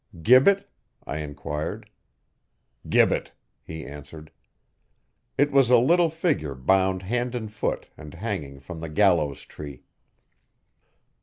'Gibbet?' 0.23 0.67
I 1.05 1.17
enquired. 1.17 1.87
'Gibbet,' 2.89 3.33
he 3.61 3.85
answered. 3.85 4.31
It 5.37 5.51
was 5.51 5.69
a 5.69 5.77
little 5.77 6.09
figure 6.09 6.55
bound 6.55 7.03
hand 7.03 7.35
and 7.35 7.53
foot 7.53 7.85
and 7.95 8.15
hanging 8.15 8.61
from 8.61 8.79
the 8.79 8.89
gallows 8.89 9.45
tree. 9.45 9.83